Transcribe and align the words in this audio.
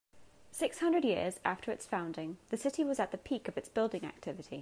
Six 0.51 0.79
hundred 0.79 1.05
years 1.05 1.39
after 1.45 1.69
its 1.71 1.85
founding, 1.85 2.37
the 2.49 2.57
city 2.57 2.83
was 2.83 2.99
at 2.99 3.11
the 3.11 3.19
peak 3.19 3.47
of 3.47 3.55
its 3.55 3.69
building 3.69 4.03
activity. 4.03 4.59